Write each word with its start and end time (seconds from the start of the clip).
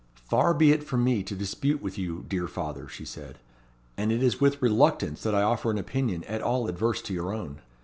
"Far 0.31 0.55
be 0.55 0.71
it 0.71 0.83
from 0.83 1.03
me 1.03 1.21
to 1.21 1.35
dispute 1.35 1.79
with 1.79 1.95
you, 1.95 2.25
dear 2.27 2.47
father," 2.47 2.87
she 2.87 3.05
said; 3.05 3.37
"and 3.95 4.11
it 4.11 4.23
is 4.23 4.41
with 4.41 4.59
reluctance 4.59 5.21
that 5.21 5.35
I 5.35 5.43
offer 5.43 5.69
an 5.69 5.77
opinion 5.77 6.23
at 6.23 6.41
all 6.41 6.67
adverse 6.67 7.03
to 7.03 7.13
your 7.13 7.31
own. 7.31 7.59